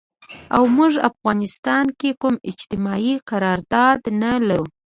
او 0.55 0.63
مونږ 0.75 0.93
افغانستان 1.09 1.85
کې 1.99 2.09
کوم 2.21 2.35
اجتماعي 2.51 3.15
قرارداد 3.29 3.99
نه 4.21 4.31
لرو 4.47 4.65